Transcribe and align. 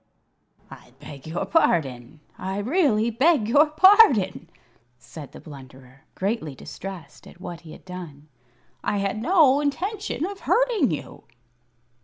"I 0.71 0.93
beg 0.99 1.27
your 1.27 1.45
pardon! 1.45 2.21
I 2.35 2.57
really 2.57 3.11
beg 3.11 3.47
your 3.47 3.67
pardon!" 3.69 4.49
said 4.97 5.31
the 5.31 5.39
Blunderer, 5.39 6.05
greatly 6.15 6.55
distressed 6.55 7.27
at 7.27 7.39
what 7.39 7.61
he 7.61 7.71
had 7.73 7.85
done. 7.85 8.27
"I 8.83 8.97
had 8.97 9.21
no 9.21 9.61
intention 9.61 10.25
of 10.25 10.39
hurting 10.39 10.89
you." 10.89 11.25